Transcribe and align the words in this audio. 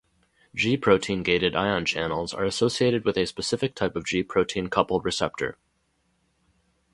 G 0.55 0.77
protein-gated 0.77 1.53
ion 1.55 1.85
channels 1.85 2.33
are 2.33 2.43
associated 2.43 3.05
with 3.05 3.17
a 3.19 3.27
specific 3.27 3.75
type 3.75 3.95
of 3.95 4.03
G 4.03 4.23
protein-coupled 4.23 5.05
receptor. 5.05 5.59